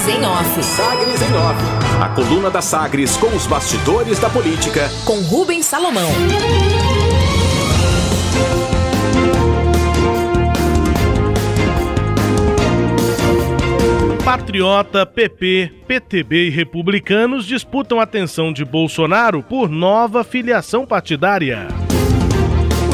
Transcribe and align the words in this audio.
Sagres 0.00 0.08
em 0.08 0.24
Off. 0.24 0.62
Sagres 0.62 1.22
em 1.22 1.34
Off. 1.36 2.02
A 2.02 2.08
coluna 2.08 2.50
da 2.50 2.62
Sagres 2.62 3.18
com 3.18 3.26
os 3.36 3.46
bastidores 3.46 4.18
da 4.18 4.30
política. 4.30 4.88
Com 5.04 5.20
Rubens 5.20 5.66
Salomão. 5.66 6.08
Patriota, 14.24 15.04
PP, 15.04 15.70
PTB 15.86 16.46
e 16.46 16.50
republicanos 16.50 17.44
disputam 17.44 18.00
a 18.00 18.04
atenção 18.04 18.54
de 18.54 18.64
Bolsonaro 18.64 19.42
por 19.42 19.68
nova 19.68 20.24
filiação 20.24 20.86
partidária. 20.86 21.68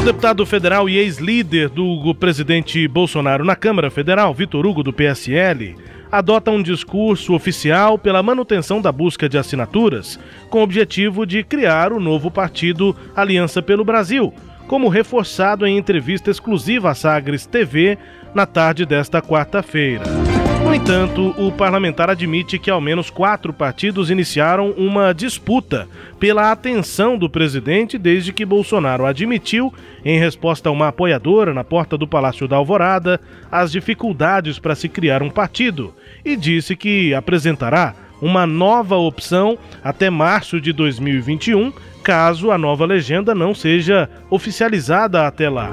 O 0.01 0.03
deputado 0.03 0.45
federal 0.45 0.89
e 0.89 0.97
ex-líder 0.97 1.69
do 1.69 2.13
presidente 2.15 2.85
Bolsonaro 2.87 3.45
na 3.45 3.55
Câmara 3.55 3.89
Federal, 3.89 4.33
Vitor 4.33 4.65
Hugo, 4.65 4.83
do 4.83 4.91
PSL, 4.91 5.75
adota 6.11 6.51
um 6.51 6.61
discurso 6.61 7.33
oficial 7.33 7.97
pela 7.97 8.23
manutenção 8.23 8.81
da 8.81 8.91
busca 8.91 9.27
de 9.27 9.37
assinaturas, 9.37 10.19
com 10.49 10.59
o 10.59 10.63
objetivo 10.63 11.25
de 11.25 11.43
criar 11.43 11.91
o 11.91 11.99
novo 11.99 12.29
partido 12.31 12.95
Aliança 13.15 13.61
pelo 13.61 13.83
Brasil, 13.83 14.33
como 14.67 14.89
reforçado 14.89 15.65
em 15.65 15.77
entrevista 15.77 16.29
exclusiva 16.29 16.91
à 16.91 16.95
Sagres 16.95 17.45
TV 17.45 17.97
na 18.33 18.45
tarde 18.45 18.85
desta 18.85 19.21
quarta-feira. 19.21 20.36
No 20.67 20.75
entanto, 20.75 21.33
o 21.37 21.49
parlamentar 21.49 22.09
admite 22.09 22.59
que 22.59 22.69
ao 22.69 22.81
menos 22.81 23.09
quatro 23.09 23.53
partidos 23.53 24.09
iniciaram 24.09 24.71
uma 24.71 25.13
disputa 25.13 25.87
pela 26.19 26.51
atenção 26.51 27.17
do 27.17 27.29
presidente 27.29 27.97
desde 27.97 28.33
que 28.33 28.43
Bolsonaro 28.43 29.05
admitiu, 29.05 29.73
em 30.03 30.19
resposta 30.19 30.67
a 30.67 30.71
uma 30.73 30.89
apoiadora 30.89 31.53
na 31.53 31.63
porta 31.63 31.97
do 31.97 32.05
Palácio 32.05 32.49
da 32.49 32.57
Alvorada, 32.57 33.17
as 33.49 33.71
dificuldades 33.71 34.59
para 34.59 34.75
se 34.75 34.89
criar 34.89 35.23
um 35.23 35.29
partido 35.29 35.93
e 36.25 36.35
disse 36.35 36.75
que 36.75 37.13
apresentará 37.13 37.95
uma 38.21 38.45
nova 38.45 38.97
opção 38.97 39.57
até 39.81 40.09
março 40.09 40.59
de 40.59 40.73
2021, 40.73 41.71
caso 42.03 42.51
a 42.51 42.57
nova 42.57 42.85
legenda 42.85 43.33
não 43.33 43.55
seja 43.55 44.09
oficializada 44.29 45.25
até 45.25 45.49
lá. 45.49 45.71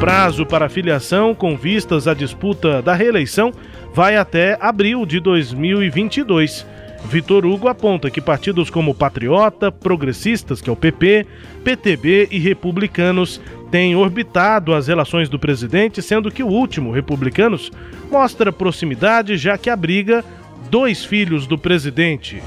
Prazo 0.00 0.44
para 0.44 0.68
filiação 0.68 1.34
com 1.34 1.56
vistas 1.56 2.06
à 2.06 2.12
disputa 2.12 2.82
da 2.82 2.94
reeleição 2.94 3.50
vai 3.96 4.14
até 4.18 4.58
abril 4.60 5.06
de 5.06 5.18
2022. 5.20 6.66
Vitor 7.06 7.46
Hugo 7.46 7.66
aponta 7.66 8.10
que 8.10 8.20
partidos 8.20 8.68
como 8.68 8.94
Patriota, 8.94 9.72
Progressistas, 9.72 10.60
que 10.60 10.68
é 10.68 10.72
o 10.72 10.76
PP, 10.76 11.26
PTB 11.64 12.28
e 12.30 12.38
Republicanos 12.38 13.40
têm 13.70 13.96
orbitado 13.96 14.74
as 14.74 14.86
relações 14.86 15.30
do 15.30 15.38
presidente, 15.38 16.02
sendo 16.02 16.30
que 16.30 16.42
o 16.42 16.46
último, 16.46 16.92
Republicanos, 16.92 17.72
mostra 18.10 18.52
proximidade 18.52 19.38
já 19.38 19.56
que 19.56 19.70
abriga 19.70 20.22
dois 20.70 21.02
filhos 21.02 21.46
do 21.46 21.56
presidente. 21.56 22.42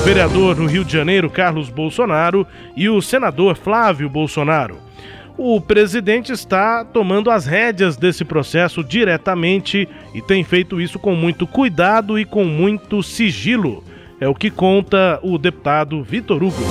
O 0.00 0.04
vereador 0.06 0.56
no 0.56 0.64
Rio 0.64 0.86
de 0.86 0.94
Janeiro, 0.94 1.28
Carlos 1.28 1.68
Bolsonaro, 1.68 2.46
e 2.74 2.88
o 2.88 3.02
senador 3.02 3.56
Flávio 3.56 4.08
Bolsonaro 4.08 4.78
o 5.36 5.60
presidente 5.60 6.32
está 6.32 6.84
tomando 6.84 7.30
as 7.30 7.44
rédeas 7.44 7.96
desse 7.96 8.24
processo 8.24 8.84
diretamente 8.84 9.88
e 10.14 10.22
tem 10.22 10.44
feito 10.44 10.80
isso 10.80 10.98
com 10.98 11.14
muito 11.14 11.46
cuidado 11.46 12.18
e 12.18 12.24
com 12.24 12.44
muito 12.44 13.02
sigilo. 13.02 13.82
É 14.20 14.28
o 14.28 14.34
que 14.34 14.50
conta 14.50 15.18
o 15.22 15.36
deputado 15.36 16.02
Vitor 16.02 16.42
Hugo. 16.42 16.62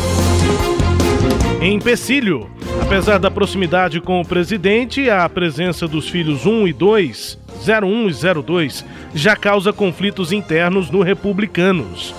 Em 1.62 1.76
empecilho, 1.76 2.50
apesar 2.82 3.18
da 3.18 3.30
proximidade 3.30 4.00
com 4.00 4.20
o 4.20 4.26
presidente, 4.26 5.10
a 5.10 5.28
presença 5.28 5.88
dos 5.88 6.10
filhos 6.10 6.46
1 6.46 6.68
e 6.68 6.74
2, 6.74 7.40
01 7.84 8.10
e 8.10 8.44
02, 8.44 8.86
já 9.14 9.36
causa 9.36 9.72
conflitos 9.72 10.32
internos 10.32 10.90
no 10.90 11.02
Republicanos. 11.02 12.14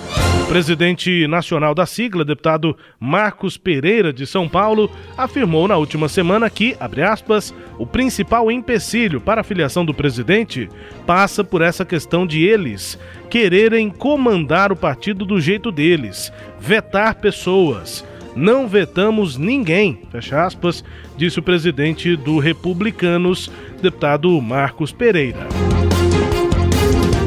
Presidente 0.47 1.27
nacional 1.27 1.73
da 1.73 1.87
sigla, 1.87 2.23
deputado 2.23 2.77
Marcos 2.99 3.57
Pereira 3.57 4.13
de 4.13 4.27
São 4.27 4.47
Paulo, 4.47 4.89
afirmou 5.17 5.67
na 5.67 5.75
última 5.75 6.07
semana 6.07 6.49
que, 6.49 6.77
abre 6.79 7.01
aspas, 7.01 7.53
o 7.79 7.85
principal 7.85 8.51
empecilho 8.51 9.19
para 9.19 9.41
a 9.41 9.43
filiação 9.43 9.83
do 9.83 9.93
presidente 9.93 10.69
passa 11.05 11.43
por 11.43 11.61
essa 11.61 11.83
questão 11.83 12.27
de 12.27 12.43
eles 12.43 12.97
quererem 13.29 13.89
comandar 13.89 14.71
o 14.71 14.75
partido 14.75 15.25
do 15.25 15.41
jeito 15.41 15.71
deles, 15.71 16.31
vetar 16.59 17.15
pessoas. 17.15 18.05
Não 18.35 18.67
vetamos 18.67 19.37
ninguém, 19.37 20.03
fecha 20.11 20.45
aspas, 20.45 20.83
disse 21.17 21.39
o 21.39 21.43
presidente 21.43 22.15
do 22.15 22.37
Republicanos, 22.37 23.51
deputado 23.81 24.39
Marcos 24.41 24.91
Pereira. 24.91 25.47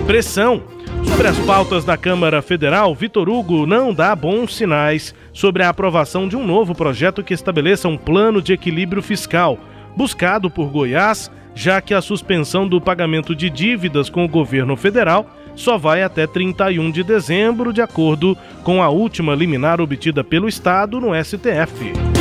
Pressão 0.07 0.78
Sobre 1.09 1.27
as 1.27 1.39
pautas 1.39 1.85
da 1.85 1.97
Câmara 1.97 2.43
Federal, 2.43 2.95
Vitor 2.95 3.29
Hugo 3.31 3.67
não 3.67 3.95
dá 3.95 4.15
bons 4.15 4.55
sinais 4.55 5.15
sobre 5.33 5.63
a 5.63 5.71
aprovação 5.71 6.29
de 6.29 6.37
um 6.37 6.47
novo 6.47 6.75
projeto 6.75 7.25
que 7.25 7.33
estabeleça 7.33 7.89
um 7.89 7.97
plano 7.97 8.43
de 8.43 8.53
equilíbrio 8.53 9.03
fiscal, 9.03 9.59
buscado 9.97 10.51
por 10.51 10.69
Goiás, 10.69 11.31
já 11.55 11.81
que 11.81 11.95
a 11.95 12.03
suspensão 12.03 12.69
do 12.69 12.81
pagamento 12.81 13.35
de 13.35 13.49
dívidas 13.49 14.11
com 14.11 14.25
o 14.25 14.29
governo 14.29 14.77
federal 14.77 15.27
só 15.57 15.79
vai 15.79 16.03
até 16.03 16.27
31 16.27 16.91
de 16.91 17.03
dezembro, 17.03 17.73
de 17.73 17.81
acordo 17.81 18.37
com 18.63 18.83
a 18.83 18.91
última 18.91 19.35
liminar 19.35 19.81
obtida 19.81 20.23
pelo 20.23 20.47
Estado 20.47 21.01
no 21.01 21.13
STF 21.25 22.18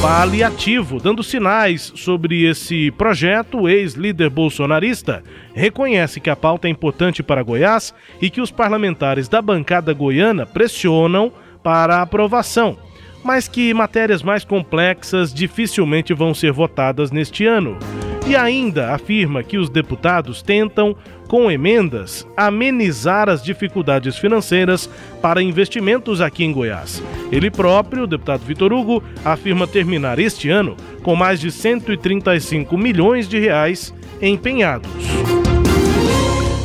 paliativo, 0.00 0.98
dando 0.98 1.22
sinais 1.22 1.92
sobre 1.94 2.44
esse 2.44 2.90
projeto, 2.92 3.60
o 3.60 3.68
ex-líder 3.68 4.30
bolsonarista 4.30 5.22
reconhece 5.54 6.20
que 6.20 6.30
a 6.30 6.36
pauta 6.36 6.66
é 6.66 6.70
importante 6.70 7.22
para 7.22 7.42
Goiás 7.42 7.92
e 8.20 8.30
que 8.30 8.40
os 8.40 8.50
parlamentares 8.50 9.28
da 9.28 9.42
bancada 9.42 9.92
goiana 9.92 10.46
pressionam 10.46 11.30
para 11.62 11.96
a 11.96 12.02
aprovação, 12.02 12.78
mas 13.22 13.46
que 13.46 13.74
matérias 13.74 14.22
mais 14.22 14.42
complexas 14.42 15.34
dificilmente 15.34 16.14
vão 16.14 16.32
ser 16.32 16.50
votadas 16.50 17.10
neste 17.10 17.44
ano. 17.44 17.78
E 18.26 18.36
ainda 18.36 18.94
afirma 18.94 19.42
que 19.42 19.58
os 19.58 19.68
deputados 19.68 20.42
tentam, 20.42 20.94
com 21.26 21.50
emendas, 21.50 22.26
amenizar 22.36 23.28
as 23.28 23.42
dificuldades 23.42 24.16
financeiras 24.18 24.88
para 25.22 25.42
investimentos 25.42 26.20
aqui 26.20 26.44
em 26.44 26.52
Goiás. 26.52 27.02
Ele 27.30 27.50
próprio, 27.50 28.04
o 28.04 28.06
deputado 28.06 28.44
Vitor 28.44 28.72
Hugo, 28.72 29.02
afirma 29.24 29.66
terminar 29.66 30.18
este 30.18 30.48
ano 30.50 30.76
com 31.02 31.14
mais 31.16 31.40
de 31.40 31.50
135 31.50 32.76
milhões 32.76 33.28
de 33.28 33.38
reais 33.38 33.94
empenhados. 34.20 34.90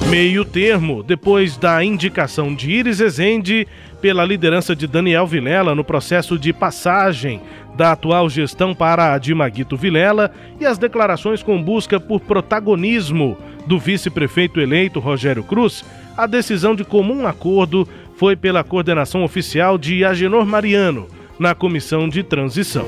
Meio 0.09 0.45
termo, 0.45 1.01
depois 1.01 1.57
da 1.57 1.83
indicação 1.83 2.53
de 2.53 2.69
Iris 2.69 2.99
Ezende 2.99 3.67
pela 4.05 4.23
liderança 4.23 4.75
de 4.75 4.85
Daniel 4.85 5.25
Vilela 5.25 5.73
no 5.73 5.83
processo 5.83 6.37
de 6.37 6.53
passagem 6.53 7.41
da 7.75 7.93
atual 7.93 8.29
gestão 8.29 8.71
para 8.71 9.15
a 9.15 9.17
de 9.17 9.33
Maguito 9.33 9.75
Vilela 9.75 10.31
e 10.59 10.65
as 10.67 10.77
declarações 10.77 11.41
com 11.41 11.59
busca 11.59 11.99
por 11.99 12.19
protagonismo 12.19 13.35
do 13.65 13.79
vice-prefeito 13.79 14.61
eleito 14.61 14.99
Rogério 14.99 15.43
Cruz, 15.43 15.83
a 16.15 16.27
decisão 16.27 16.75
de 16.75 16.83
comum 16.83 17.25
acordo 17.25 17.89
foi 18.15 18.35
pela 18.35 18.63
coordenação 18.63 19.23
oficial 19.23 19.75
de 19.75 20.05
Agenor 20.05 20.45
Mariano 20.45 21.07
na 21.39 21.55
comissão 21.55 22.07
de 22.07 22.21
transição. 22.21 22.85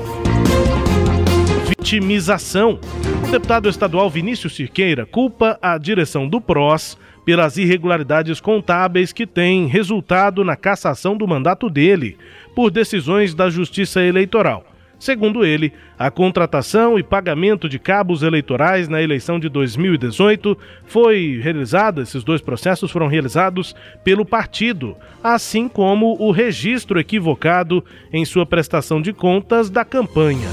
Vitimização. 1.66 2.78
O 3.26 3.30
deputado 3.32 3.68
estadual 3.68 4.08
Vinícius 4.08 4.54
Cirqueira 4.54 5.04
culpa 5.04 5.58
a 5.60 5.76
direção 5.78 6.28
do 6.28 6.40
PROS 6.40 6.96
pelas 7.28 7.58
irregularidades 7.58 8.40
contábeis 8.40 9.12
que 9.12 9.26
têm 9.26 9.66
resultado 9.66 10.42
na 10.42 10.56
cassação 10.56 11.14
do 11.14 11.28
mandato 11.28 11.68
dele 11.68 12.16
por 12.54 12.70
decisões 12.70 13.34
da 13.34 13.50
Justiça 13.50 14.00
Eleitoral. 14.00 14.64
Segundo 14.98 15.44
ele, 15.44 15.70
a 15.98 16.10
contratação 16.10 16.98
e 16.98 17.02
pagamento 17.02 17.68
de 17.68 17.78
cabos 17.78 18.22
eleitorais 18.22 18.88
na 18.88 19.02
eleição 19.02 19.38
de 19.38 19.50
2018 19.50 20.56
foi 20.86 21.38
realizada, 21.42 22.00
esses 22.00 22.24
dois 22.24 22.40
processos 22.40 22.90
foram 22.90 23.08
realizados 23.08 23.76
pelo 24.02 24.24
partido, 24.24 24.96
assim 25.22 25.68
como 25.68 26.16
o 26.18 26.30
registro 26.30 26.98
equivocado 26.98 27.84
em 28.10 28.24
sua 28.24 28.46
prestação 28.46 29.02
de 29.02 29.12
contas 29.12 29.68
da 29.68 29.84
campanha. 29.84 30.48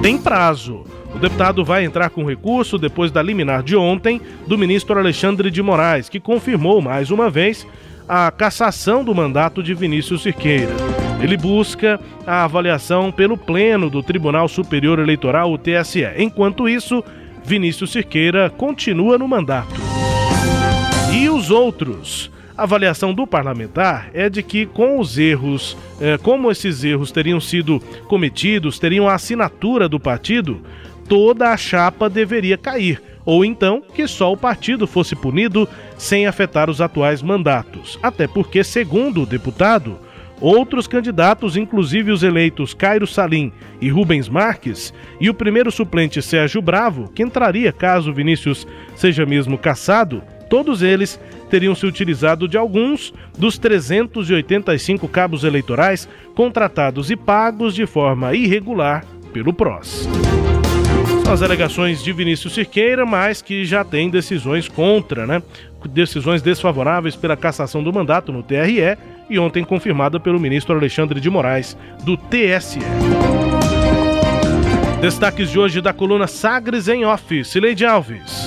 Tem 0.00 0.16
prazo. 0.16 0.95
O 1.16 1.18
deputado 1.18 1.64
vai 1.64 1.82
entrar 1.82 2.10
com 2.10 2.26
recurso 2.26 2.76
depois 2.76 3.10
da 3.10 3.22
liminar 3.22 3.62
de 3.62 3.74
ontem 3.74 4.20
do 4.46 4.58
ministro 4.58 4.98
Alexandre 4.98 5.50
de 5.50 5.62
Moraes, 5.62 6.10
que 6.10 6.20
confirmou 6.20 6.82
mais 6.82 7.10
uma 7.10 7.30
vez 7.30 7.66
a 8.06 8.30
cassação 8.30 9.02
do 9.02 9.14
mandato 9.14 9.62
de 9.62 9.72
Vinícius 9.72 10.22
Cirqueira. 10.22 10.74
Ele 11.18 11.38
busca 11.38 11.98
a 12.26 12.44
avaliação 12.44 13.10
pelo 13.10 13.38
Pleno 13.38 13.88
do 13.88 14.02
Tribunal 14.02 14.46
Superior 14.46 14.98
Eleitoral, 14.98 15.50
o 15.50 15.56
TSE. 15.56 16.04
Enquanto 16.18 16.68
isso, 16.68 17.02
Vinícius 17.42 17.92
Cirqueira 17.92 18.50
continua 18.50 19.16
no 19.16 19.26
mandato. 19.26 19.80
E 21.14 21.30
os 21.30 21.50
outros? 21.50 22.30
A 22.58 22.64
avaliação 22.64 23.14
do 23.14 23.26
parlamentar 23.26 24.10
é 24.12 24.28
de 24.28 24.42
que, 24.42 24.66
com 24.66 24.98
os 24.98 25.16
erros, 25.16 25.76
eh, 25.98 26.18
como 26.22 26.50
esses 26.50 26.84
erros 26.84 27.10
teriam 27.10 27.40
sido 27.40 27.80
cometidos, 28.06 28.78
teriam 28.78 29.08
a 29.08 29.14
assinatura 29.14 29.88
do 29.88 30.00
partido, 30.00 30.62
toda 31.08 31.50
a 31.50 31.56
chapa 31.56 32.08
deveria 32.08 32.56
cair 32.58 33.02
ou 33.26 33.44
então 33.44 33.82
que 33.82 34.06
só 34.06 34.32
o 34.32 34.36
partido 34.36 34.86
fosse 34.86 35.16
punido 35.16 35.68
sem 35.98 36.26
afetar 36.26 36.70
os 36.70 36.80
atuais 36.80 37.20
mandatos. 37.20 37.98
Até 38.00 38.28
porque, 38.28 38.62
segundo 38.62 39.22
o 39.22 39.26
deputado, 39.26 39.98
outros 40.40 40.86
candidatos, 40.86 41.56
inclusive 41.56 42.12
os 42.12 42.22
eleitos 42.22 42.72
Cairo 42.72 43.06
Salim 43.06 43.52
e 43.80 43.88
Rubens 43.88 44.28
Marques, 44.28 44.94
e 45.20 45.28
o 45.28 45.34
primeiro 45.34 45.72
suplente 45.72 46.22
Sérgio 46.22 46.62
Bravo, 46.62 47.10
que 47.12 47.22
entraria 47.22 47.72
caso 47.72 48.12
Vinícius 48.12 48.64
seja 48.94 49.26
mesmo 49.26 49.58
caçado, 49.58 50.22
todos 50.48 50.80
eles 50.80 51.18
teriam 51.50 51.74
se 51.74 51.84
utilizado 51.84 52.46
de 52.46 52.56
alguns 52.56 53.12
dos 53.36 53.58
385 53.58 55.08
cabos 55.08 55.42
eleitorais 55.42 56.08
contratados 56.36 57.10
e 57.10 57.16
pagos 57.16 57.74
de 57.74 57.86
forma 57.86 58.34
irregular 58.34 59.04
pelo 59.32 59.52
PROS. 59.52 60.08
As 61.28 61.42
alegações 61.42 62.02
de 62.04 62.12
Vinícius 62.12 62.54
Cirqueira, 62.54 63.04
mas 63.04 63.42
que 63.42 63.64
já 63.64 63.84
tem 63.84 64.08
decisões 64.08 64.68
contra, 64.68 65.26
né? 65.26 65.42
Decisões 65.90 66.40
desfavoráveis 66.40 67.16
pela 67.16 67.36
cassação 67.36 67.82
do 67.82 67.92
mandato 67.92 68.32
no 68.32 68.42
TRE 68.42 68.96
e 69.28 69.38
ontem 69.38 69.64
confirmada 69.64 70.20
pelo 70.20 70.38
ministro 70.38 70.76
Alexandre 70.76 71.20
de 71.20 71.28
Moraes, 71.28 71.76
do 72.04 72.16
TSE. 72.16 72.78
Destaques 75.00 75.50
de 75.50 75.58
hoje 75.58 75.80
da 75.80 75.92
coluna 75.92 76.26
Sagres 76.26 76.88
em 76.88 77.04
Off, 77.04 77.44
Cileide 77.44 77.84
Alves. 77.84 78.46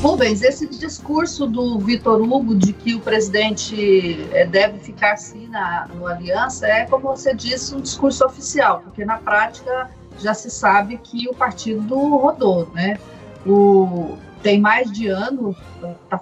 Rubens, 0.00 0.42
esse 0.42 0.68
discurso 0.68 1.46
do 1.46 1.78
Vitor 1.78 2.20
Hugo 2.20 2.54
de 2.54 2.72
que 2.74 2.94
o 2.94 3.00
presidente 3.00 4.20
eh, 4.32 4.46
deve 4.46 4.78
ficar 4.78 5.16
sim 5.16 5.48
na 5.48 5.88
no 5.94 6.06
Aliança 6.06 6.66
é, 6.66 6.84
como 6.84 7.08
você 7.08 7.34
disse, 7.34 7.74
um 7.74 7.80
discurso 7.80 8.24
oficial, 8.24 8.82
porque 8.84 9.04
na 9.04 9.16
prática 9.16 9.88
já 10.18 10.34
se 10.34 10.50
sabe 10.50 10.98
que 10.98 11.28
o 11.28 11.34
partido 11.34 11.94
rodou, 12.16 12.68
né? 12.74 12.98
O, 13.46 14.16
tem 14.42 14.60
mais 14.60 14.90
de 14.90 15.08
ano, 15.08 15.54
está 16.04 16.20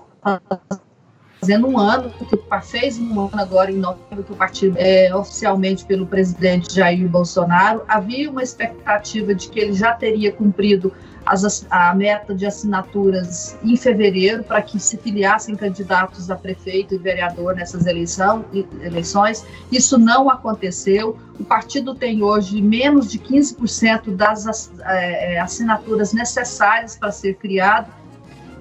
fazendo 1.41 1.67
um 1.67 1.79
ano, 1.79 2.11
que 2.11 2.39
fez 2.63 2.99
um 2.99 3.21
ano 3.21 3.41
agora 3.41 3.71
em 3.71 3.77
novembro 3.77 4.23
que 4.23 4.33
o 4.33 4.37
partido 4.37 4.77
é 4.79 5.15
oficialmente 5.15 5.85
pelo 5.85 6.07
presidente 6.07 6.75
Jair 6.75 7.09
Bolsonaro. 7.09 7.83
Havia 7.89 8.31
uma 8.31 8.43
expectativa 8.43 9.35
de 9.35 9.49
que 9.49 9.59
ele 9.59 9.73
já 9.73 9.93
teria 9.93 10.33
cumprido 10.33 10.93
as, 11.25 11.67
a 11.71 11.95
meta 11.95 12.35
de 12.35 12.47
assinaturas 12.47 13.57
em 13.63 13.77
fevereiro 13.77 14.43
para 14.43 14.61
que 14.63 14.79
se 14.79 14.97
filiassem 14.97 15.55
candidatos 15.55 16.31
a 16.31 16.37
prefeito 16.37 16.95
e 16.95 16.99
vereador 16.99 17.55
nessas 17.55 17.87
eleição, 17.87 18.45
eleições. 18.81 19.45
Isso 19.71 19.99
não 19.99 20.29
aconteceu. 20.29 21.17
O 21.39 21.45
partido 21.45 21.95
tem 21.95 22.23
hoje 22.23 22.61
menos 22.61 23.11
de 23.11 23.19
15% 23.19 24.15
das 24.15 24.71
é, 24.85 25.39
assinaturas 25.41 26.13
necessárias 26.13 26.97
para 26.97 27.13
ser 27.13 27.35
criado. 27.35 27.93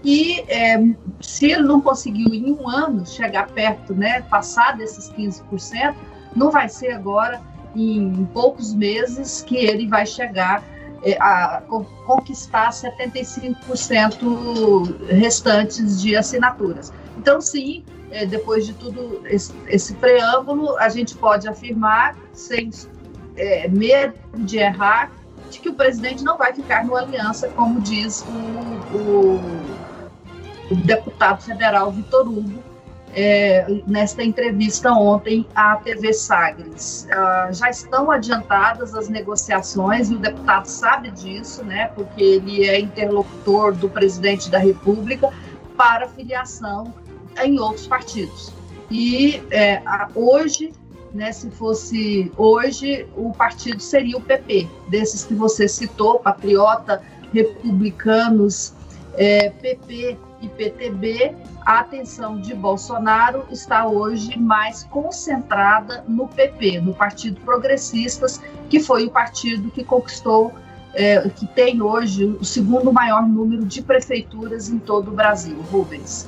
E 0.04 0.42
é, 0.48 0.84
se 1.20 1.52
ele 1.52 1.64
não 1.64 1.80
conseguiu 1.80 2.34
em 2.34 2.52
um 2.54 2.68
ano 2.68 3.06
chegar 3.06 3.48
perto, 3.50 3.94
né, 3.94 4.22
passar 4.24 4.76
desses 4.78 5.12
15%, 5.12 5.96
não 6.36 6.50
vai 6.50 6.70
ser 6.70 6.94
agora 6.94 7.42
em 7.76 8.28
poucos 8.34 8.74
meses 8.74 9.42
que 9.42 9.56
ele 9.56 9.88
vai 9.88 10.06
chegar 10.06 10.64
é, 10.64 10.81
a 11.20 11.62
conquistar 12.06 12.70
75% 12.70 15.08
restantes 15.08 16.02
de 16.02 16.16
assinaturas. 16.16 16.94
Então, 17.18 17.42
sim, 17.42 17.84
é, 18.12 18.26
depois 18.26 18.66
de 18.66 18.74
tudo 18.74 19.22
esse, 19.26 19.54
esse, 19.68 19.94
preâmbulo, 19.96 20.78
a 20.78 20.90
gente 20.90 21.16
pode 21.16 21.48
afirmar, 21.48 22.16
sem 22.34 22.70
é, 23.36 23.68
medo 23.68 24.14
de 24.36 24.58
errar, 24.58 25.12
de 25.50 25.60
que 25.60 25.70
o 25.70 25.74
presidente 25.74 26.24
não 26.24 26.38
vai 26.38 26.54
ficar 26.54 26.86
no 26.86 26.96
aliança, 26.96 27.50
como 27.50 27.82
diz 27.82 28.22
o, 28.22 28.98
o, 28.98 29.42
o 30.72 30.76
deputado 30.76 31.42
federal 31.42 31.92
Vitor 31.92 32.28
Hugo, 32.28 32.71
é, 33.14 33.66
nesta 33.86 34.24
entrevista 34.24 34.92
ontem 34.92 35.46
à 35.56 35.76
TV 35.76 36.14
Sagres. 36.14 37.08
Uh, 37.10 37.54
já 37.54 37.70
estão 37.70 38.10
adiantadas 38.10 38.96
as 38.96 39.10
negociações 39.10 40.10
e 40.10 40.16
o 40.16 40.20
deputado 40.20 40.66
sabe 40.66 41.12
disso, 41.12 41.64
né, 41.64 41.92
porque 41.96 42.22
ele 42.22 42.66
é 42.66 42.80
interlocutor 42.80 43.74
do 43.74 43.90
presidente 43.90 44.50
da 44.50 44.58
República 44.58 45.30
para 45.76 46.08
filiação 46.08 46.94
em 47.44 47.60
outros 47.60 47.88
partidos. 47.88 48.54
E 48.90 49.42
é, 49.52 49.82
hoje, 50.16 50.74
né, 51.14 51.32
se 51.32 51.50
fosse 51.52 52.32
hoje, 52.38 53.08
o 53.16 53.32
partido 53.32 53.82
seria 53.82 54.18
o 54.18 54.22
PP, 54.22 54.68
desses 54.88 55.24
que 55.24 55.34
você 55.34 55.68
citou, 55.68 56.20
Patriota, 56.20 57.02
Republicanos, 57.34 58.74
é, 59.16 59.50
PP 59.50 60.18
e 60.42 60.48
PTB, 60.48 61.36
a 61.66 61.80
atenção 61.80 62.40
de 62.40 62.54
Bolsonaro 62.54 63.46
está 63.52 63.88
hoje 63.88 64.38
mais 64.38 64.84
concentrada 64.86 66.04
no 66.08 66.28
PP, 66.28 66.82
no 66.82 66.94
Partido 66.94 67.40
Progressistas, 67.42 68.42
que 68.70 68.80
foi 68.80 69.06
o 69.06 69.12
partido 69.12 69.70
que 69.70 69.84
conquistou, 69.84 70.52
é, 70.94 71.30
que 71.30 71.46
tem 71.48 71.82
hoje 71.82 72.26
o 72.26 72.44
segundo 72.44 72.92
maior 72.92 73.28
número 73.28 73.66
de 73.66 73.82
prefeituras 73.82 74.70
em 74.70 74.80
todo 74.80 75.10
o 75.10 75.12
Brasil. 75.12 75.58
Rubens. 75.72 76.28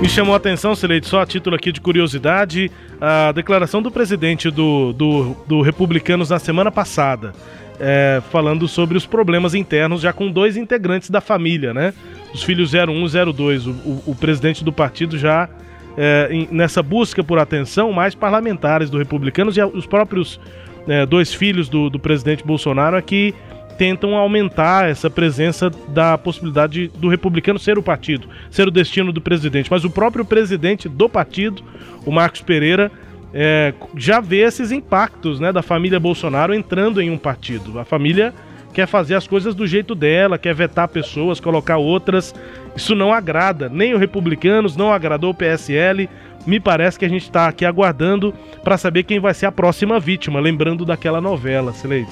Me 0.00 0.08
chamou 0.08 0.34
a 0.34 0.36
atenção, 0.36 0.74
Sileide, 0.74 1.06
só 1.06 1.22
a 1.22 1.26
título 1.26 1.56
aqui 1.56 1.72
de 1.72 1.80
curiosidade, 1.80 2.70
a 3.00 3.32
declaração 3.32 3.82
do 3.82 3.90
presidente 3.90 4.50
do, 4.50 4.92
do, 4.92 5.36
do 5.46 5.60
Republicanos 5.60 6.30
na 6.30 6.38
semana 6.38 6.70
passada 6.70 7.32
é, 7.80 8.20
falando 8.30 8.66
sobre 8.66 8.96
os 8.96 9.06
problemas 9.06 9.54
internos, 9.54 10.00
já 10.00 10.12
com 10.12 10.30
dois 10.30 10.56
integrantes 10.56 11.10
da 11.10 11.20
família, 11.20 11.72
né? 11.72 11.94
Os 12.34 12.42
filhos 12.42 12.72
01 12.74 13.06
e 13.06 13.32
02. 13.32 13.66
O, 13.66 13.70
o, 13.70 14.02
o 14.06 14.14
presidente 14.14 14.64
do 14.64 14.72
partido 14.72 15.16
já 15.16 15.48
é, 15.96 16.28
em, 16.30 16.48
nessa 16.50 16.82
busca 16.82 17.24
por 17.24 17.38
atenção, 17.38 17.92
mais 17.92 18.14
parlamentares 18.14 18.90
do 18.90 18.98
Republicanos 18.98 19.56
e 19.56 19.62
os 19.62 19.86
próprios 19.86 20.40
é, 20.86 21.04
dois 21.04 21.34
filhos 21.34 21.68
do, 21.68 21.90
do 21.90 21.98
presidente 21.98 22.44
Bolsonaro 22.44 22.96
é 22.96 23.02
que 23.02 23.34
tentam 23.76 24.16
aumentar 24.16 24.90
essa 24.90 25.08
presença 25.08 25.70
da 25.88 26.18
possibilidade 26.18 26.88
do 26.96 27.08
republicano 27.08 27.60
ser 27.60 27.78
o 27.78 27.82
partido, 27.82 28.28
ser 28.50 28.66
o 28.66 28.72
destino 28.72 29.12
do 29.12 29.20
presidente. 29.20 29.70
Mas 29.70 29.84
o 29.84 29.90
próprio 29.90 30.24
presidente 30.24 30.88
do 30.88 31.08
partido, 31.08 31.62
o 32.04 32.10
Marcos 32.10 32.40
Pereira, 32.40 32.90
é, 33.32 33.74
já 33.96 34.20
vê 34.20 34.38
esses 34.38 34.72
impactos 34.72 35.38
né, 35.38 35.52
da 35.52 35.62
família 35.62 36.00
Bolsonaro 36.00 36.54
entrando 36.54 37.00
em 37.00 37.10
um 37.10 37.18
partido. 37.18 37.78
A 37.78 37.84
família 37.84 38.32
quer 38.72 38.86
fazer 38.86 39.14
as 39.14 39.26
coisas 39.26 39.54
do 39.54 39.66
jeito 39.66 39.94
dela, 39.94 40.38
quer 40.38 40.54
vetar 40.54 40.88
pessoas, 40.88 41.40
colocar 41.40 41.76
outras. 41.76 42.34
Isso 42.76 42.94
não 42.94 43.12
agrada 43.12 43.68
nem 43.68 43.92
os 43.92 44.00
republicanos, 44.00 44.76
não 44.76 44.92
agradou 44.92 45.30
o 45.30 45.34
PSL. 45.34 46.08
Me 46.46 46.58
parece 46.58 46.98
que 46.98 47.04
a 47.04 47.08
gente 47.08 47.24
está 47.24 47.48
aqui 47.48 47.64
aguardando 47.64 48.32
para 48.62 48.78
saber 48.78 49.02
quem 49.02 49.20
vai 49.20 49.34
ser 49.34 49.46
a 49.46 49.52
próxima 49.52 50.00
vítima, 50.00 50.40
lembrando 50.40 50.84
daquela 50.84 51.20
novela, 51.20 51.72
Sileide. 51.72 52.10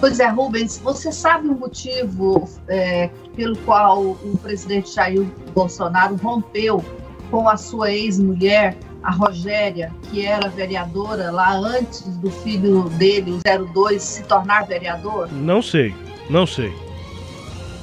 Pois 0.00 0.20
é, 0.20 0.28
Rubens, 0.28 0.78
você 0.78 1.10
sabe 1.10 1.48
o 1.48 1.54
motivo 1.54 2.48
é, 2.68 3.10
pelo 3.34 3.56
qual 3.58 4.02
o 4.02 4.38
presidente 4.40 4.94
Jair 4.94 5.26
Bolsonaro 5.52 6.14
rompeu 6.16 6.84
com 7.30 7.48
a 7.48 7.56
sua 7.56 7.90
ex-mulher 7.90 8.76
a 9.02 9.10
Rogéria, 9.10 9.92
que 10.04 10.24
era 10.24 10.48
vereadora 10.48 11.30
lá 11.30 11.56
antes 11.56 12.02
do 12.18 12.30
filho 12.30 12.88
dele, 12.90 13.32
o 13.32 13.66
02, 13.72 14.02
se 14.02 14.22
tornar 14.24 14.66
vereador? 14.66 15.30
Não 15.32 15.62
sei, 15.62 15.94
não 16.28 16.46
sei. 16.46 16.72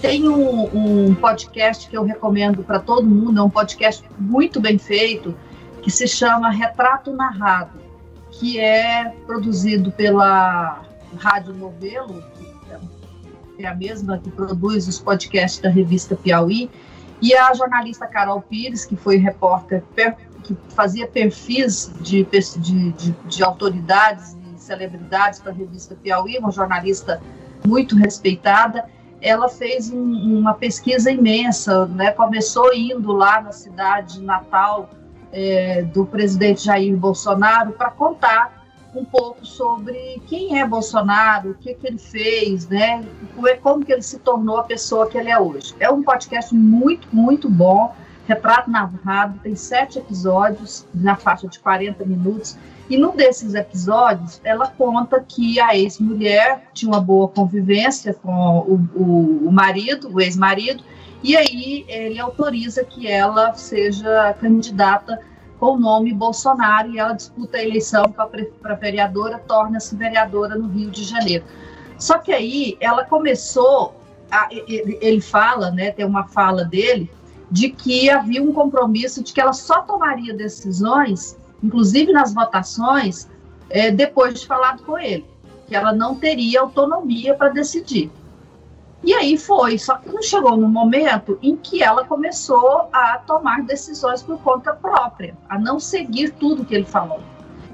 Tem 0.02 0.28
um, 0.28 1.08
um 1.08 1.16
podcast 1.16 1.90
que 1.90 1.98
eu 1.98 2.04
recomendo 2.04 2.64
para 2.64 2.80
todo 2.80 3.08
mundo, 3.08 3.40
é 3.40 3.44
um 3.44 3.50
podcast 3.50 4.04
muito 4.20 4.60
bem 4.60 4.78
feito, 4.78 5.36
que 5.82 5.90
se 5.90 6.08
chama 6.08 6.50
Retrato 6.50 7.14
Narrado, 7.14 7.80
que 8.32 8.60
é 8.60 9.14
produzido 9.26 9.92
pela 9.92 10.82
Rádio 11.18 11.54
Novelo, 11.54 12.24
que 13.56 13.64
é 13.64 13.68
a 13.68 13.74
mesma 13.74 14.18
que 14.18 14.30
produz 14.30 14.88
os 14.88 15.00
podcasts 15.00 15.62
da 15.62 15.70
revista 15.70 16.16
Piauí, 16.16 16.70
e 17.22 17.34
a 17.34 17.54
jornalista 17.54 18.06
Carol 18.06 18.42
Pires, 18.42 18.86
que 18.86 18.96
foi 18.96 19.18
repórter 19.18 19.82
que 20.46 20.56
fazia 20.70 21.08
perfis 21.08 21.92
de, 22.02 22.24
de, 22.24 22.92
de, 22.92 23.12
de 23.12 23.44
autoridades 23.44 24.38
e 24.56 24.60
celebridades 24.60 25.40
para 25.40 25.52
a 25.52 25.56
revista 25.56 25.96
Piauí, 25.96 26.38
uma 26.38 26.52
jornalista 26.52 27.22
muito 27.66 27.96
respeitada, 27.96 28.86
ela 29.22 29.50
fez 29.50 29.90
um, 29.90 30.40
uma 30.40 30.54
pesquisa 30.54 31.12
imensa, 31.12 31.88
né? 31.88 32.12
começou 32.12 32.74
indo 32.74 33.12
lá 33.12 33.42
na 33.42 33.52
cidade 33.52 34.22
natal 34.22 34.90
é, 35.32 35.82
do 35.82 36.06
presidente 36.06 36.66
Jair 36.66 36.96
Bolsonaro 36.96 37.72
para 37.72 37.90
contar 37.90 38.64
um 38.94 39.04
pouco 39.04 39.46
sobre 39.46 40.22
quem 40.28 40.60
é 40.60 40.66
Bolsonaro, 40.66 41.52
o 41.52 41.54
que, 41.56 41.74
que 41.74 41.88
ele 41.88 41.98
fez, 41.98 42.68
né? 42.70 43.04
como 43.62 43.84
que 43.84 43.92
ele 43.92 44.02
se 44.02 44.20
tornou 44.20 44.58
a 44.58 44.64
pessoa 44.64 45.10
que 45.10 45.18
ele 45.18 45.30
é 45.30 45.38
hoje. 45.38 45.74
É 45.80 45.90
um 45.90 46.02
podcast 46.02 46.56
muito, 46.56 47.08
muito 47.12 47.50
bom 47.50 47.94
Retrato 48.28 48.70
Narrado, 48.72 49.40
tem 49.40 49.56
sete 49.56 50.00
episódios 50.00 50.86
na 50.94 51.16
faixa 51.16 51.48
de 51.48 51.60
40 51.60 52.04
minutos. 52.06 52.58
E 52.90 52.98
num 52.98 53.16
desses 53.16 53.54
episódios, 53.54 54.42
ela 54.44 54.68
conta 54.68 55.20
que 55.20 55.60
a 55.60 55.76
ex-mulher 55.76 56.70
tinha 56.74 56.92
uma 56.92 57.02
boa 57.02 57.28
convivência 57.28 58.14
com 58.14 58.60
o, 58.60 58.90
o, 58.96 59.48
o 59.48 59.52
marido, 59.52 60.10
o 60.12 60.20
ex-marido, 60.20 60.84
e 61.24 61.36
aí 61.36 61.86
ele 61.88 62.20
autoriza 62.20 62.84
que 62.84 63.08
ela 63.08 63.54
seja 63.54 64.36
candidata 64.40 65.20
com 65.60 65.74
o 65.74 65.80
nome 65.80 66.14
Bolsonaro 66.14 66.92
e 66.92 67.00
ela 67.00 67.14
disputa 67.14 67.58
a 67.58 67.64
eleição 67.64 68.04
para 68.12 68.76
vereadora, 68.76 69.40
torna-se 69.40 69.96
vereadora 69.96 70.56
no 70.56 70.68
Rio 70.68 70.92
de 70.92 71.04
Janeiro. 71.04 71.46
Só 71.98 72.18
que 72.18 72.32
aí 72.32 72.78
ela 72.80 73.06
começou, 73.06 73.96
a, 74.30 74.48
ele 74.52 75.22
fala, 75.22 75.72
né, 75.72 75.92
tem 75.92 76.06
uma 76.06 76.28
fala 76.28 76.64
dele, 76.66 77.10
de 77.56 77.70
que 77.70 78.10
havia 78.10 78.44
um 78.44 78.52
compromisso 78.52 79.24
de 79.24 79.32
que 79.32 79.40
ela 79.40 79.54
só 79.54 79.82
tomaria 79.82 80.34
decisões, 80.34 81.38
inclusive 81.64 82.12
nas 82.12 82.34
votações, 82.34 83.30
é, 83.70 83.90
depois 83.90 84.42
de 84.42 84.46
falado 84.46 84.84
com 84.84 84.98
ele, 85.00 85.26
que 85.66 85.74
ela 85.74 85.94
não 85.94 86.16
teria 86.16 86.60
autonomia 86.60 87.34
para 87.34 87.48
decidir. 87.48 88.12
E 89.02 89.14
aí 89.14 89.38
foi, 89.38 89.80
só 89.80 89.96
que 89.96 90.10
não 90.10 90.22
chegou 90.22 90.58
no 90.58 90.68
momento 90.68 91.40
em 91.42 91.56
que 91.56 91.82
ela 91.82 92.04
começou 92.04 92.90
a 92.92 93.20
tomar 93.20 93.64
decisões 93.64 94.22
por 94.22 94.38
conta 94.40 94.74
própria, 94.74 95.34
a 95.48 95.58
não 95.58 95.80
seguir 95.80 96.32
tudo 96.32 96.66
que 96.66 96.76
ele 96.76 96.84
falou. 96.84 97.22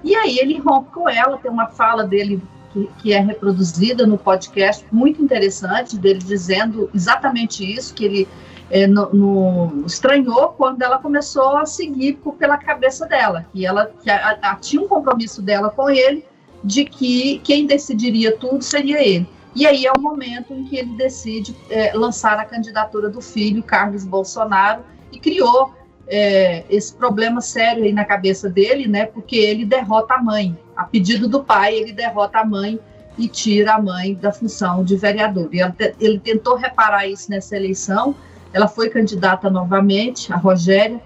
E 0.03 0.13
aí 0.13 0.37
ele 0.37 0.59
rompe 0.59 0.91
com 0.91 1.09
ela, 1.09 1.39
tem 1.39 1.49
uma 1.49 1.69
fala 1.69 2.03
dele 2.03 2.39
que, 2.71 2.87
que, 2.99 3.13
é 3.13 3.19
reproduzida 3.19 4.05
no 4.05 4.15
podcast, 4.15 4.85
muito 4.91 5.23
interessante, 5.23 5.97
dele 5.97 6.19
dizendo 6.19 6.87
exatamente 6.93 7.65
isso, 7.65 7.95
que 7.95 8.05
ele 8.05 8.27
é, 8.71 8.87
no, 8.87 9.13
no, 9.13 9.85
estranhou 9.85 10.49
quando 10.57 10.81
ela 10.81 10.97
começou 10.97 11.57
a 11.57 11.65
seguir 11.65 12.19
pela 12.39 12.57
cabeça 12.57 13.05
dela, 13.05 13.45
que 13.51 13.65
ela 13.65 13.91
que 14.01 14.09
a, 14.09 14.37
a, 14.41 14.55
tinha 14.55 14.81
um 14.81 14.87
compromisso 14.87 15.41
dela 15.41 15.69
com 15.69 15.89
ele 15.89 16.25
de 16.63 16.85
que 16.85 17.39
quem 17.43 17.65
decidiria 17.65 18.35
tudo 18.37 18.63
seria 18.63 19.05
ele. 19.05 19.27
E 19.53 19.67
aí 19.67 19.85
é 19.85 19.91
o 19.91 19.99
momento 19.99 20.53
em 20.53 20.63
que 20.63 20.77
ele 20.77 20.95
decide 20.95 21.53
é, 21.69 21.91
lançar 21.93 22.39
a 22.39 22.45
candidatura 22.45 23.09
do 23.09 23.19
filho, 23.19 23.61
Carlos 23.61 24.05
Bolsonaro, 24.05 24.83
e 25.11 25.19
criou 25.19 25.73
é, 26.07 26.63
esse 26.69 26.93
problema 26.93 27.41
sério 27.41 27.83
aí 27.83 27.91
na 27.91 28.05
cabeça 28.05 28.49
dele, 28.49 28.87
né? 28.87 29.05
Porque 29.05 29.35
ele 29.35 29.65
derrota 29.65 30.13
a 30.13 30.23
mãe. 30.23 30.57
A 30.75 30.85
pedido 30.85 31.27
do 31.27 31.43
pai, 31.43 31.75
ele 31.75 31.91
derrota 31.91 32.39
a 32.39 32.45
mãe 32.45 32.79
e 33.17 33.27
tira 33.27 33.73
a 33.73 33.81
mãe 33.81 34.13
da 34.15 34.31
função 34.31 34.85
de 34.85 34.95
vereador. 34.95 35.49
E 35.51 35.59
ele 35.99 36.19
tentou 36.19 36.55
reparar 36.55 37.05
isso 37.07 37.29
nessa 37.29 37.57
eleição. 37.57 38.15
Ela 38.53 38.67
foi 38.67 38.89
candidata 38.89 39.49
novamente, 39.49 40.31
a 40.31 40.37
Rogéria 40.37 41.01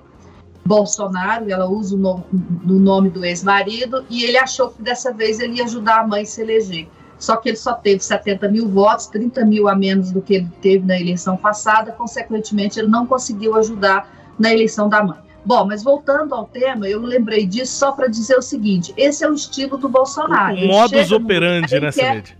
Bolsonaro, 0.65 1.49
ela 1.49 1.67
usa 1.67 1.95
o 1.95 1.99
nome, 1.99 2.23
o 2.33 2.73
nome 2.73 3.09
do 3.09 3.23
ex-marido, 3.23 4.03
e 4.09 4.23
ele 4.23 4.37
achou 4.37 4.69
que 4.69 4.81
dessa 4.81 5.13
vez 5.13 5.39
ele 5.39 5.57
ia 5.57 5.63
ajudar 5.65 6.01
a 6.01 6.07
mãe 6.07 6.23
a 6.23 6.25
se 6.25 6.41
eleger 6.41 6.87
só 7.17 7.37
que 7.37 7.49
ele 7.49 7.57
só 7.57 7.73
teve 7.73 8.03
70 8.03 8.47
mil 8.49 8.67
votos, 8.67 9.07
30 9.07 9.45
mil 9.45 9.67
a 9.67 9.75
menos 9.75 10.11
do 10.11 10.21
que 10.21 10.35
ele 10.35 10.47
teve 10.61 10.85
na 10.85 10.99
eleição 10.99 11.37
passada, 11.37 11.91
consequentemente, 11.91 12.79
ele 12.79 12.87
não 12.87 13.05
conseguiu 13.05 13.55
ajudar 13.55 14.09
na 14.37 14.53
eleição 14.53 14.89
da 14.89 15.03
mãe. 15.03 15.17
Bom, 15.45 15.65
mas 15.65 15.83
voltando 15.83 16.33
ao 16.33 16.45
tema, 16.45 16.87
eu 16.87 16.99
lembrei 17.01 17.45
disso 17.45 17.77
só 17.77 17.91
para 17.91 18.07
dizer 18.07 18.37
o 18.37 18.41
seguinte: 18.41 18.93
esse 18.97 19.23
é 19.23 19.29
o 19.29 19.33
estilo 19.33 19.77
do 19.77 19.87
Bolsonaro. 19.87 20.55
O 20.55 20.67
modus 20.67 21.11
operandi, 21.11 21.79
né, 21.79 21.91
Celede? 21.91 22.37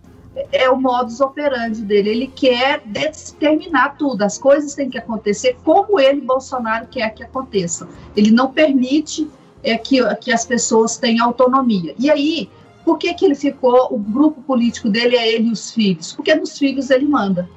É 0.51 0.69
o 0.69 0.75
modus 0.75 1.21
operandi 1.21 1.81
dele. 1.81 2.09
Ele 2.09 2.27
quer 2.27 2.81
determinar 2.85 3.97
tudo. 3.97 4.21
As 4.23 4.37
coisas 4.37 4.73
têm 4.75 4.89
que 4.89 4.97
acontecer 4.97 5.57
como 5.63 5.99
ele, 5.99 6.21
Bolsonaro, 6.21 6.87
quer 6.87 7.13
que 7.13 7.23
aconteçam. 7.23 7.87
Ele 8.15 8.31
não 8.31 8.51
permite 8.51 9.29
é, 9.63 9.77
que, 9.77 9.97
que 10.17 10.31
as 10.31 10.45
pessoas 10.45 10.97
tenham 10.97 11.25
autonomia. 11.25 11.95
E 11.97 12.09
aí, 12.11 12.49
por 12.83 12.97
que, 12.97 13.13
que 13.13 13.25
ele 13.25 13.35
ficou, 13.35 13.87
o 13.91 13.97
grupo 13.97 14.41
político 14.43 14.89
dele 14.89 15.15
é 15.15 15.33
ele 15.33 15.49
e 15.49 15.51
os 15.51 15.71
filhos? 15.71 16.13
Porque 16.13 16.35
nos 16.35 16.57
filhos 16.57 16.89
ele 16.89 17.05
manda, 17.05 17.49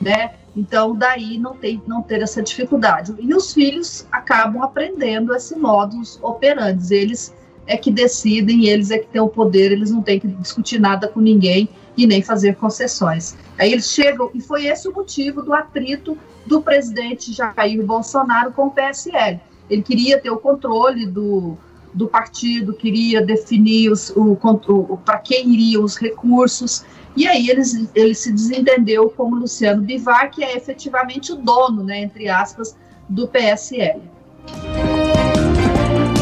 né? 0.00 0.34
Então, 0.56 0.94
daí 0.94 1.38
não 1.38 1.54
tem 1.56 1.82
não 1.86 2.02
ter 2.02 2.22
essa 2.22 2.42
dificuldade. 2.42 3.14
E 3.18 3.34
os 3.34 3.52
filhos 3.52 4.06
acabam 4.10 4.62
aprendendo 4.62 5.34
esse 5.34 5.56
modus 5.56 6.18
operandi. 6.22 6.94
Eles 6.94 7.34
é 7.70 7.76
que 7.76 7.90
decidem, 7.90 8.66
eles 8.66 8.90
é 8.90 8.98
que 8.98 9.06
têm 9.06 9.20
o 9.20 9.28
poder, 9.28 9.70
eles 9.70 9.92
não 9.92 10.02
têm 10.02 10.18
que 10.18 10.26
discutir 10.26 10.80
nada 10.80 11.06
com 11.06 11.20
ninguém 11.20 11.68
e 11.96 12.04
nem 12.04 12.20
fazer 12.20 12.56
concessões. 12.56 13.36
Aí 13.56 13.72
eles 13.72 13.92
chegam, 13.92 14.28
e 14.34 14.40
foi 14.40 14.66
esse 14.66 14.88
o 14.88 14.92
motivo 14.92 15.40
do 15.40 15.54
atrito 15.54 16.18
do 16.44 16.60
presidente 16.60 17.32
Jair 17.32 17.80
Bolsonaro 17.86 18.50
com 18.50 18.66
o 18.66 18.70
PSL. 18.72 19.38
Ele 19.70 19.82
queria 19.82 20.20
ter 20.20 20.30
o 20.30 20.36
controle 20.36 21.06
do, 21.06 21.56
do 21.94 22.08
partido, 22.08 22.74
queria 22.74 23.24
definir 23.24 23.92
os, 23.92 24.10
o, 24.16 24.32
o 24.32 24.96
para 24.96 25.18
quem 25.18 25.54
iriam 25.54 25.84
os 25.84 25.96
recursos, 25.96 26.84
e 27.16 27.28
aí 27.28 27.48
eles, 27.48 27.88
ele 27.94 28.16
se 28.16 28.32
desentendeu 28.32 29.08
com 29.10 29.30
o 29.30 29.34
Luciano 29.36 29.80
Bivar, 29.80 30.28
que 30.32 30.42
é 30.42 30.56
efetivamente 30.56 31.32
o 31.32 31.36
dono, 31.36 31.84
né, 31.84 32.00
entre 32.00 32.28
aspas, 32.28 32.76
do 33.08 33.28
PSL. 33.28 34.02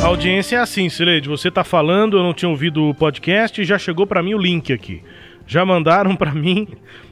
A 0.03 0.07
audiência 0.07 0.57
é 0.57 0.61
assim, 0.61 0.89
Sileide, 0.89 1.29
você 1.29 1.49
está 1.49 1.65
falando, 1.65 2.17
eu 2.17 2.23
não 2.23 2.33
tinha 2.33 2.49
ouvido 2.49 2.89
o 2.89 2.95
podcast 2.95 3.61
e 3.61 3.65
já 3.65 3.79
chegou 3.79 4.07
para 4.07 4.23
mim 4.23 4.35
o 4.35 4.39
link 4.39 4.73
aqui. 4.73 5.03
Já 5.47 5.65
mandaram 5.65 6.15
para 6.17 6.33
mim 6.35 6.69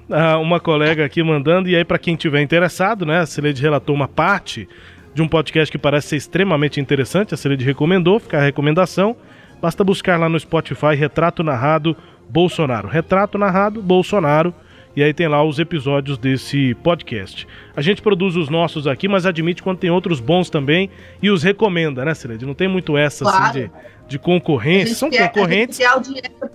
uh, 0.09 0.41
uma 0.41 0.61
colega 0.61 1.05
aqui 1.05 1.23
mandando, 1.23 1.69
e 1.69 1.77
aí 1.77 1.85
para 1.85 1.99
quem 1.99 2.17
tiver 2.17 2.43
interessado, 2.43 3.05
né, 3.05 3.19
a 3.19 3.27
Sileide 3.27 3.61
relatou 3.61 3.95
uma 3.95 4.09
parte 4.09 4.69
de 5.17 5.23
um 5.23 5.27
podcast 5.27 5.73
que 5.73 5.79
parece 5.79 6.09
ser 6.09 6.17
extremamente 6.17 6.79
interessante, 6.79 7.33
a 7.33 7.39
Celede 7.39 7.65
recomendou, 7.65 8.21
fica 8.21 8.37
a 8.37 8.43
recomendação. 8.43 9.17
Basta 9.63 9.83
buscar 9.83 10.21
lá 10.21 10.29
no 10.29 10.39
Spotify 10.39 10.95
Retrato 10.95 11.43
Narrado 11.43 11.97
Bolsonaro. 12.29 12.87
Retrato 12.87 13.39
Narrado 13.39 13.81
Bolsonaro. 13.81 14.55
E 14.97 15.03
aí 15.03 15.13
tem 15.13 15.29
lá 15.29 15.45
os 15.45 15.59
episódios 15.59 16.17
desse 16.17 16.75
podcast. 16.77 17.47
A 17.77 17.83
gente 17.83 18.01
produz 18.01 18.35
os 18.35 18.49
nossos 18.49 18.87
aqui, 18.87 19.07
mas 19.07 19.27
admite 19.27 19.63
quando 19.63 19.77
tem 19.77 19.91
outros 19.91 20.21
bons 20.21 20.49
também 20.49 20.89
e 21.23 21.31
os 21.31 21.43
recomenda, 21.43 22.03
né, 22.03 22.15
Celede? 22.15 22.47
Não 22.47 22.55
tem 22.55 22.67
muito 22.67 22.97
essa 22.97 23.29
assim, 23.29 23.37
claro. 23.37 23.59
assim, 23.59 23.71
de, 24.07 24.09
de 24.09 24.19
concorrência. 24.19 24.95
São 24.95 25.11
quer, 25.11 25.29
concorrentes. 25.29 25.79
A 25.79 25.83
gente 25.83 26.15
quer 26.15 26.17
audiência. 26.17 26.51